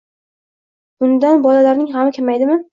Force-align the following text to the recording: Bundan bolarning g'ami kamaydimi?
Bundan 1.05 1.45
bolarning 1.49 1.95
g'ami 1.95 2.19
kamaydimi? 2.19 2.63